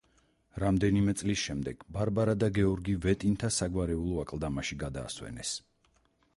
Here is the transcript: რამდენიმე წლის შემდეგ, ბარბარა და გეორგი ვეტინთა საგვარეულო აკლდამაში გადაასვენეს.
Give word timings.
რამდენიმე 0.61 1.13
წლის 1.21 1.43
შემდეგ, 1.49 1.83
ბარბარა 1.97 2.35
და 2.45 2.49
გეორგი 2.57 2.97
ვეტინთა 3.05 3.53
საგვარეულო 3.61 4.19
აკლდამაში 4.25 4.79
გადაასვენეს. 4.87 5.57